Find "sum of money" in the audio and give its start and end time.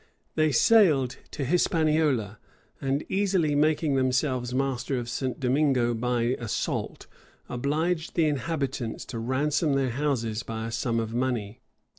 10.71-11.61